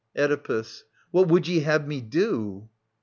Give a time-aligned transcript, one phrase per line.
[0.15, 0.83] Oedipus.
[1.11, 2.67] What would ye have me do